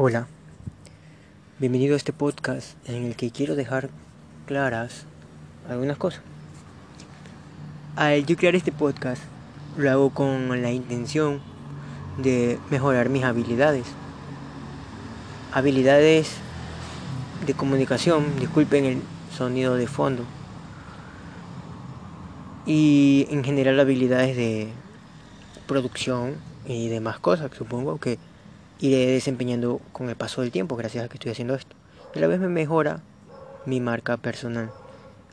Hola, 0.00 0.28
bienvenido 1.58 1.94
a 1.94 1.96
este 1.96 2.12
podcast 2.12 2.76
en 2.88 3.04
el 3.04 3.16
que 3.16 3.32
quiero 3.32 3.56
dejar 3.56 3.90
claras 4.46 5.06
algunas 5.68 5.96
cosas. 5.96 6.22
Al 7.96 8.24
yo 8.24 8.36
crear 8.36 8.54
este 8.54 8.70
podcast, 8.70 9.20
lo 9.76 9.90
hago 9.90 10.10
con 10.10 10.62
la 10.62 10.70
intención 10.70 11.40
de 12.16 12.60
mejorar 12.70 13.08
mis 13.08 13.24
habilidades. 13.24 13.86
Habilidades 15.52 16.30
de 17.44 17.54
comunicación, 17.54 18.38
disculpen 18.38 18.84
el 18.84 19.02
sonido 19.36 19.74
de 19.74 19.88
fondo. 19.88 20.22
Y 22.66 23.26
en 23.30 23.42
general 23.42 23.80
habilidades 23.80 24.36
de 24.36 24.68
producción 25.66 26.36
y 26.68 26.86
demás 26.86 27.18
cosas, 27.18 27.50
supongo 27.52 27.98
que 27.98 28.20
iré 28.80 29.06
desempeñando 29.06 29.80
con 29.92 30.08
el 30.08 30.16
paso 30.16 30.40
del 30.40 30.50
tiempo 30.50 30.76
gracias 30.76 31.04
a 31.04 31.08
que 31.08 31.14
estoy 31.14 31.32
haciendo 31.32 31.54
esto. 31.54 31.74
Y 32.14 32.18
a 32.18 32.20
la 32.20 32.26
vez 32.28 32.40
me 32.40 32.48
mejora 32.48 33.00
mi 33.66 33.80
marca 33.80 34.16
personal. 34.16 34.70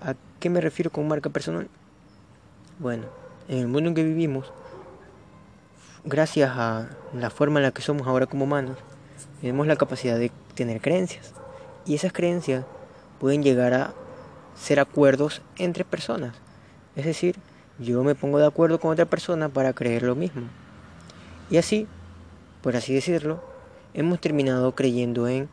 ¿A 0.00 0.14
qué 0.40 0.50
me 0.50 0.60
refiero 0.60 0.90
con 0.90 1.08
marca 1.08 1.30
personal? 1.30 1.68
Bueno, 2.78 3.04
en 3.48 3.58
el 3.58 3.68
mundo 3.68 3.88
en 3.88 3.94
que 3.94 4.04
vivimos, 4.04 4.52
gracias 6.04 6.50
a 6.54 6.88
la 7.14 7.30
forma 7.30 7.58
en 7.60 7.64
la 7.64 7.72
que 7.72 7.82
somos 7.82 8.06
ahora 8.06 8.26
como 8.26 8.44
humanos, 8.44 8.78
tenemos 9.40 9.66
la 9.66 9.76
capacidad 9.76 10.18
de 10.18 10.30
tener 10.54 10.80
creencias. 10.80 11.32
Y 11.86 11.94
esas 11.94 12.12
creencias 12.12 12.64
pueden 13.18 13.42
llegar 13.42 13.74
a 13.74 13.94
ser 14.54 14.80
acuerdos 14.80 15.42
entre 15.56 15.84
personas. 15.84 16.34
Es 16.96 17.04
decir, 17.04 17.36
yo 17.78 18.02
me 18.02 18.14
pongo 18.14 18.38
de 18.38 18.46
acuerdo 18.46 18.80
con 18.80 18.90
otra 18.90 19.06
persona 19.06 19.48
para 19.48 19.72
creer 19.72 20.02
lo 20.02 20.14
mismo. 20.14 20.42
Y 21.50 21.56
así 21.56 21.86
por 22.62 22.76
así 22.76 22.94
decirlo, 22.94 23.42
hemos 23.94 24.20
terminado 24.20 24.74
creyendo 24.74 25.28
en 25.28 25.48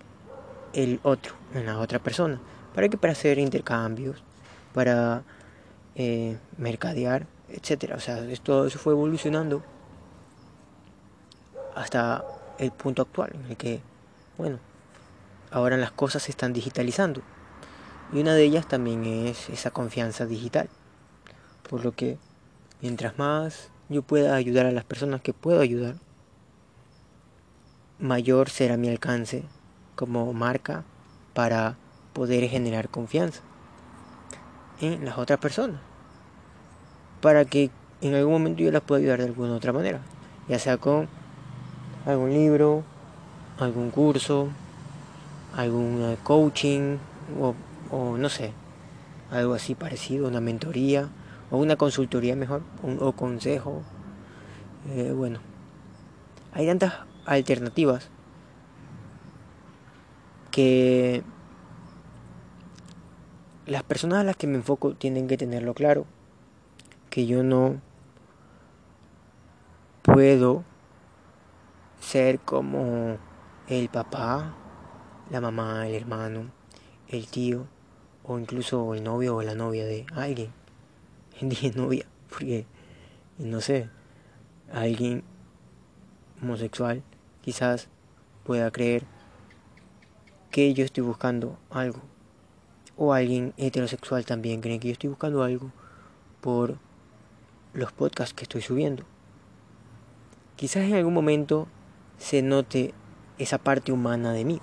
el 0.73 0.99
otro, 1.03 1.33
en 1.53 1.65
la 1.65 1.79
otra 1.79 1.99
persona. 1.99 2.39
¿Para 2.73 2.89
qué? 2.89 2.97
Para 2.97 3.13
hacer 3.13 3.39
intercambios, 3.39 4.23
para 4.73 5.23
eh, 5.95 6.37
mercadear, 6.57 7.27
etc. 7.49 7.93
O 7.95 7.99
sea, 7.99 8.19
esto 8.25 8.65
eso 8.65 8.79
fue 8.79 8.93
evolucionando 8.93 9.63
hasta 11.75 12.23
el 12.57 12.71
punto 12.71 13.01
actual, 13.01 13.31
en 13.33 13.51
el 13.51 13.57
que, 13.57 13.81
bueno, 14.37 14.59
ahora 15.51 15.77
las 15.77 15.91
cosas 15.91 16.23
se 16.23 16.31
están 16.31 16.53
digitalizando. 16.53 17.21
Y 18.13 18.19
una 18.19 18.33
de 18.33 18.43
ellas 18.43 18.67
también 18.67 19.05
es 19.05 19.49
esa 19.49 19.71
confianza 19.71 20.25
digital. 20.25 20.69
Por 21.69 21.83
lo 21.83 21.93
que, 21.93 22.17
mientras 22.81 23.17
más 23.17 23.69
yo 23.89 24.01
pueda 24.01 24.35
ayudar 24.35 24.65
a 24.65 24.71
las 24.71 24.83
personas 24.83 25.21
que 25.21 25.33
puedo 25.33 25.59
ayudar, 25.59 25.95
mayor 27.99 28.49
será 28.49 28.77
mi 28.77 28.89
alcance 28.89 29.43
como 29.95 30.31
marca 30.33 30.83
para 31.33 31.77
poder 32.13 32.47
generar 32.49 32.89
confianza 32.89 33.41
en 34.81 35.05
las 35.05 35.17
otras 35.17 35.39
personas. 35.39 35.79
Para 37.21 37.45
que 37.45 37.71
en 38.01 38.13
algún 38.13 38.33
momento 38.33 38.61
yo 38.63 38.71
las 38.71 38.81
pueda 38.81 38.99
ayudar 38.99 39.19
de 39.19 39.25
alguna 39.25 39.53
otra 39.53 39.73
manera. 39.73 40.01
Ya 40.47 40.59
sea 40.59 40.77
con 40.77 41.07
algún 42.05 42.31
libro, 42.31 42.83
algún 43.59 43.89
curso, 43.89 44.49
algún 45.55 46.01
eh, 46.01 46.17
coaching 46.23 46.97
o, 47.91 48.17
no 48.17 48.29
sé, 48.29 48.51
algo 49.31 49.53
así 49.53 49.73
parecido, 49.73 50.27
una 50.27 50.41
mentoría 50.41 51.09
o 51.49 51.57
una 51.57 51.75
consultoría 51.75 52.35
mejor, 52.35 52.61
o 52.99 53.11
consejo. 53.13 53.81
Eh, 54.89 55.13
bueno, 55.15 55.39
hay 56.53 56.67
tantas 56.67 56.93
alternativas 57.25 58.09
que 60.51 61.23
las 63.65 63.83
personas 63.83 64.19
a 64.19 64.23
las 64.23 64.35
que 64.35 64.47
me 64.47 64.55
enfoco 64.55 64.93
tienen 64.95 65.27
que 65.27 65.37
tenerlo 65.37 65.73
claro, 65.73 66.05
que 67.09 67.25
yo 67.25 67.43
no 67.43 67.81
puedo 70.01 70.63
ser 71.99 72.39
como 72.39 73.17
el 73.67 73.89
papá, 73.89 74.53
la 75.31 75.41
mamá, 75.41 75.87
el 75.87 75.95
hermano, 75.95 76.51
el 77.07 77.27
tío 77.27 77.65
o 78.23 78.39
incluso 78.39 78.93
el 78.93 79.03
novio 79.03 79.35
o 79.35 79.41
la 79.41 79.55
novia 79.55 79.85
de 79.85 80.05
alguien. 80.13 80.51
Dije 81.41 81.71
novia 81.75 82.05
porque 82.29 82.65
no 83.39 83.59
sé, 83.61 83.89
alguien 84.71 85.23
homosexual 86.41 87.03
quizás 87.45 87.89
pueda 88.43 88.71
creer 88.71 89.03
que 90.49 90.73
yo 90.73 90.83
estoy 90.83 91.03
buscando 91.03 91.59
algo. 91.69 92.01
O 92.97 93.13
alguien 93.13 93.53
heterosexual 93.57 94.25
también 94.25 94.61
cree 94.61 94.79
que 94.79 94.87
yo 94.87 94.93
estoy 94.93 95.11
buscando 95.11 95.43
algo 95.43 95.71
por 96.41 96.77
los 97.73 97.91
podcasts 97.91 98.33
que 98.33 98.45
estoy 98.45 98.61
subiendo. 98.61 99.03
Quizás 100.55 100.85
en 100.85 100.95
algún 100.95 101.13
momento 101.13 101.67
se 102.17 102.41
note 102.41 102.95
esa 103.37 103.59
parte 103.59 103.91
humana 103.91 104.33
de 104.33 104.43
mí. 104.43 104.59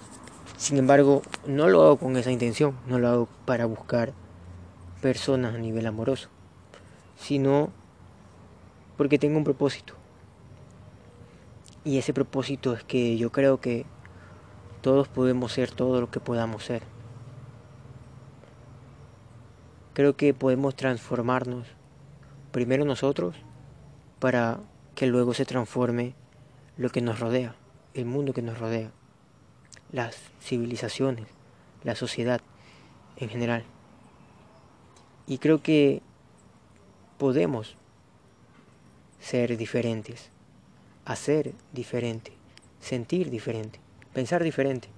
Sin 0.57 0.77
embargo, 0.77 1.23
no 1.47 1.69
lo 1.69 1.83
hago 1.83 1.99
con 1.99 2.17
esa 2.17 2.33
intención, 2.33 2.77
no 2.89 2.99
lo 2.99 3.09
hago 3.09 3.29
para 3.45 3.67
buscar 3.67 4.13
personas 5.01 5.55
a 5.55 5.59
nivel 5.59 5.87
amoroso, 5.87 6.31
sino 7.17 7.71
porque 8.97 9.21
tengo 9.21 9.39
un 9.39 9.45
propósito. 9.45 10.02
Y 11.85 11.99
ese 11.99 12.15
propósito 12.15 12.75
es 12.75 12.85
que 12.85 13.17
yo 13.17 13.33
creo 13.33 13.61
que 13.61 13.87
todos 14.83 15.09
podemos 15.09 15.53
ser 15.53 15.71
todo 15.71 16.01
lo 16.01 16.11
que 16.11 16.21
podamos 16.21 16.65
ser. 16.65 16.83
Creo 19.95 20.17
que 20.17 20.33
podemos 20.33 20.75
transformarnos 20.75 21.67
primero 22.51 22.85
nosotros 22.85 23.37
para 24.21 24.61
que 24.95 25.07
luego 25.07 25.35
se 25.35 25.45
transforme 25.45 26.15
lo 26.77 26.91
que 26.91 27.01
nos 27.01 27.21
rodea, 27.21 27.55
el 27.95 28.05
mundo 28.07 28.33
que 28.33 28.43
nos 28.43 28.59
rodea, 28.59 28.91
las 29.91 30.17
civilizaciones, 30.41 31.27
la 31.85 31.95
sociedad 31.95 32.41
en 33.17 33.29
general. 33.29 33.65
Y 35.27 35.39
creo 35.39 35.63
que 35.63 36.03
podemos 37.19 37.77
ser 39.21 39.57
diferentes 39.57 40.32
hacer 41.05 41.55
diferente, 41.73 42.33
sentir 42.81 43.31
diferente, 43.31 43.81
pensar 44.13 44.43
diferente. 44.43 44.89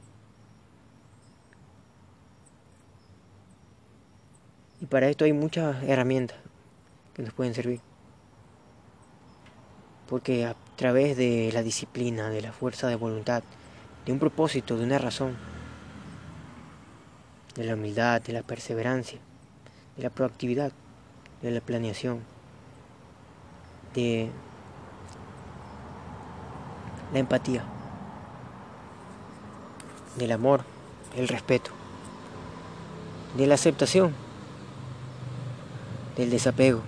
Y 4.81 4.87
para 4.87 5.09
esto 5.09 5.25
hay 5.25 5.33
muchas 5.33 5.83
herramientas 5.85 6.37
que 7.15 7.23
nos 7.23 7.33
pueden 7.33 7.55
servir. 7.55 7.81
Porque 10.09 10.45
a 10.45 10.55
través 10.77 11.17
de 11.17 11.51
la 11.53 11.63
disciplina, 11.63 12.29
de 12.29 12.43
la 12.43 12.53
fuerza 12.53 12.89
de 12.89 12.97
voluntad, 12.97 13.43
de 14.05 14.13
un 14.13 14.19
propósito, 14.19 14.77
de 14.77 14.85
una 14.85 14.99
razón, 14.99 15.37
de 17.55 17.65
la 17.65 17.75
humildad, 17.75 18.21
de 18.21 18.33
la 18.33 18.43
perseverancia, 18.43 19.19
de 19.97 20.03
la 20.03 20.11
proactividad, 20.11 20.73
de 21.41 21.51
la 21.51 21.61
planeación, 21.61 22.21
de 23.95 24.29
la 27.15 27.21
empatía, 27.21 27.65
del 30.17 30.33
amor, 30.33 30.65
el 31.17 31.29
respeto, 31.29 31.71
de 33.37 33.47
la 33.47 33.55
aceptación, 33.55 34.13
del 36.17 36.31
desapego, 36.31 36.83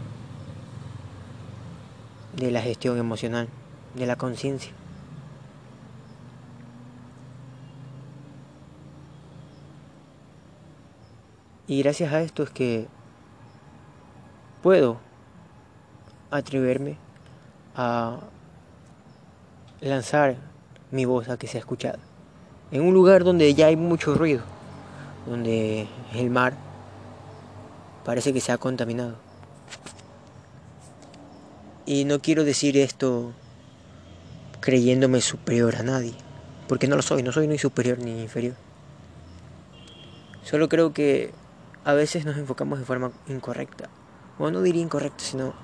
de 2.34 2.50
la 2.50 2.60
gestión 2.60 2.98
emocional, 2.98 3.48
de 3.94 4.06
la 4.06 4.16
conciencia. 4.16 4.72
Y 11.68 11.82
gracias 11.82 12.12
a 12.12 12.20
esto 12.22 12.42
es 12.42 12.50
que 12.50 12.88
puedo 14.60 14.98
atreverme 16.32 16.96
a 17.76 18.18
lanzar 19.80 20.36
mi 20.90 21.04
voz 21.04 21.28
a 21.28 21.36
que 21.36 21.46
sea 21.46 21.60
escuchada. 21.60 21.98
En 22.70 22.82
un 22.82 22.94
lugar 22.94 23.24
donde 23.24 23.52
ya 23.54 23.66
hay 23.66 23.76
mucho 23.76 24.14
ruido, 24.14 24.42
donde 25.26 25.88
el 26.14 26.30
mar 26.30 26.54
parece 28.04 28.32
que 28.32 28.40
se 28.40 28.52
ha 28.52 28.58
contaminado. 28.58 29.16
Y 31.84 32.04
no 32.04 32.20
quiero 32.20 32.44
decir 32.44 32.76
esto 32.76 33.32
creyéndome 34.60 35.20
superior 35.20 35.76
a 35.76 35.82
nadie, 35.82 36.14
porque 36.66 36.88
no 36.88 36.96
lo 36.96 37.02
soy, 37.02 37.22
no 37.22 37.30
soy 37.30 37.46
ni 37.46 37.58
superior 37.58 37.98
ni 37.98 38.22
inferior. 38.22 38.54
Solo 40.42 40.68
creo 40.68 40.92
que 40.92 41.32
a 41.84 41.94
veces 41.94 42.24
nos 42.24 42.36
enfocamos 42.36 42.80
de 42.80 42.84
forma 42.84 43.12
incorrecta, 43.28 43.88
o 44.38 44.50
no 44.50 44.62
diría 44.62 44.82
incorrecta, 44.82 45.22
sino 45.22 45.54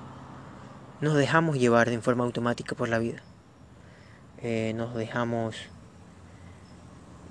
nos 1.01 1.15
dejamos 1.15 1.57
llevar 1.57 1.89
de 1.89 1.99
forma 1.99 2.23
automática 2.23 2.75
por 2.75 2.87
la 2.87 2.99
vida. 2.99 3.21
Eh, 4.45 4.73
nos 4.75 4.93
dejamos 4.93 5.55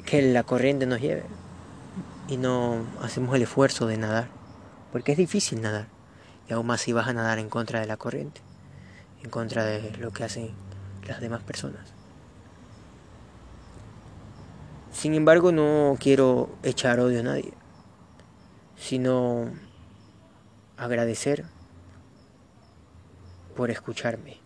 que 0.07 0.23
la 0.23 0.45
corriente 0.45 0.87
nos 0.87 1.01
lleve 1.01 1.25
y 2.27 2.39
no 2.39 2.87
hacemos 3.03 3.37
el 3.37 3.43
esfuerzo 3.43 3.87
de 3.87 3.99
nadar, 3.99 4.29
porque 4.93 5.13
es 5.13 5.19
difícil 5.19 5.61
nadar, 5.61 5.89
y 6.49 6.55
aún 6.55 6.67
más 6.67 6.81
si 6.81 6.95
vas 6.95 7.09
a 7.09 7.13
nadar 7.13 7.39
en 7.39 7.51
contra 7.51 7.81
de 7.81 7.87
la 7.87 7.99
corriente, 7.99 8.41
en 9.23 9.29
contra 9.29 9.65
de 9.67 9.95
lo 9.99 10.11
que 10.11 10.25
hacen 10.25 10.53
las 11.07 11.21
demás 11.21 11.43
personas. 11.43 11.93
Sin 14.91 15.13
embargo, 15.13 15.53
no 15.53 15.99
quiero 16.01 16.49
echar 16.63 16.99
odio 16.99 17.21
a 17.21 17.25
nadie, 17.25 17.53
sino 18.77 19.51
agradecer 20.79 21.45
por 23.55 23.71
escucharme, 23.71 24.42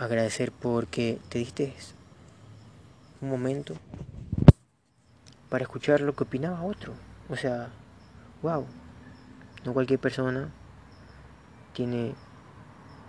agradecer 0.00 0.50
porque 0.50 1.20
te 1.28 1.38
diste 1.38 1.74
un 3.20 3.28
momento 3.28 3.74
para 5.50 5.64
escuchar 5.64 6.00
lo 6.00 6.14
que 6.14 6.24
opinaba 6.24 6.62
otro. 6.62 6.94
O 7.28 7.36
sea, 7.36 7.68
wow, 8.42 8.64
no 9.64 9.74
cualquier 9.74 10.00
persona 10.00 10.48
tiene 11.74 12.14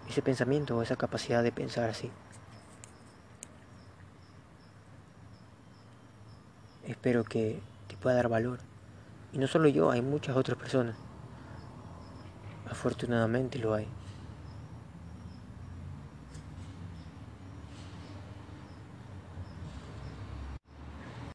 ese 0.10 0.22
pensamiento 0.22 0.78
o 0.78 0.82
esa 0.82 0.98
capacidad 0.98 1.42
de 1.42 1.54
pensar 1.54 1.90
así. 1.90 2.12
Espero 6.86 7.24
que 7.24 7.62
te 7.88 7.96
pueda 7.96 8.18
dar 8.18 8.28
valor. 8.28 8.60
Y 9.32 9.38
no 9.38 9.48
solo 9.48 9.70
yo, 9.70 9.92
hay 9.92 10.02
muchas 10.02 10.36
otras 10.36 10.58
personas. 10.58 10.98
Afortunadamente 12.70 13.60
lo 13.60 13.74
hay. 13.74 13.88